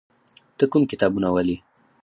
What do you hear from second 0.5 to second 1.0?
ته کوم